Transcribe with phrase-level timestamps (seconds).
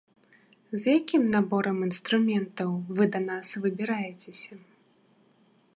[0.79, 2.69] З якім наборам інструментаў
[2.99, 4.53] вы да нас выбіраецеся?